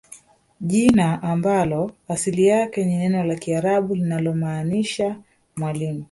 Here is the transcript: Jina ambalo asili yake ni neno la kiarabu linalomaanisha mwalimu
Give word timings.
Jina 0.61 1.23
ambalo 1.23 1.91
asili 2.07 2.45
yake 2.47 2.85
ni 2.85 2.97
neno 2.97 3.23
la 3.23 3.35
kiarabu 3.35 3.95
linalomaanisha 3.95 5.15
mwalimu 5.55 5.99